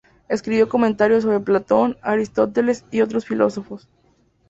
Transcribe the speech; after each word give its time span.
Escribió 0.29 0.67
comentarios 0.67 1.21
sobre 1.21 1.41
Platón, 1.41 1.95
Aristóteles, 2.01 2.85
y 2.89 3.01
otros 3.01 3.27
filósofos. 3.27 3.87